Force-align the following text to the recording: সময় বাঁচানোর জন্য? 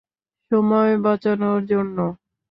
সময় 0.51 0.91
বাঁচানোর 1.03 1.59
জন্য? 1.71 1.97